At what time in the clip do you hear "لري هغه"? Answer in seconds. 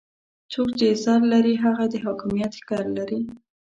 1.33-1.83